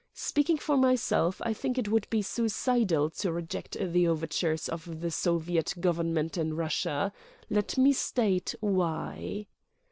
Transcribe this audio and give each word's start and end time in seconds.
Speaking 0.15 0.57
for 0.57 0.77
myself, 0.77 1.39
I 1.45 1.53
think 1.53 1.77
it 1.77 1.87
would 1.87 2.09
be 2.09 2.23
suicidal 2.23 3.11
to 3.11 3.31
reject 3.31 3.77
the 3.79 4.07
overtures 4.07 4.67
of 4.67 4.99
the 5.01 5.11
Soviet 5.11 5.75
Government 5.79 6.39
in 6.39 6.55
Russia. 6.55 7.13
Let 7.51 7.77
me 7.77 7.93
state 7.93 8.55
why." 8.61 9.45